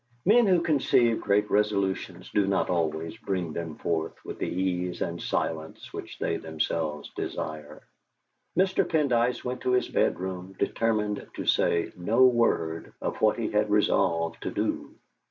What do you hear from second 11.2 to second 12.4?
to say no